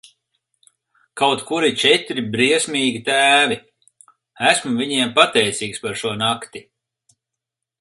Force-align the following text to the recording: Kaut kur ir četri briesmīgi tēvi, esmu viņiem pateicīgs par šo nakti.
Kaut 1.21 1.43
kur 1.49 1.65
ir 1.67 1.75
četri 1.81 2.23
briesmīgi 2.35 3.01
tēvi, 3.09 3.59
esmu 4.53 4.73
viņiem 4.81 5.13
pateicīgs 5.21 5.85
par 5.85 6.01
šo 6.03 6.15
nakti. 6.23 6.65